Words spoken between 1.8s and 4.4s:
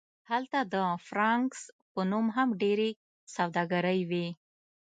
په نوم هم ډیرې سوداګرۍ وې